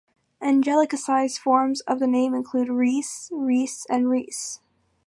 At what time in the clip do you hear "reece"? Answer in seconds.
4.09-4.59